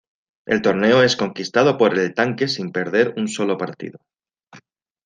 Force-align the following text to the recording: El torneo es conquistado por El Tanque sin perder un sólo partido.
El 0.47 0.63
torneo 0.63 1.03
es 1.03 1.15
conquistado 1.15 1.77
por 1.77 1.93
El 1.95 2.15
Tanque 2.15 2.47
sin 2.47 2.71
perder 2.71 3.13
un 3.17 3.27
sólo 3.27 3.55
partido. 3.55 3.99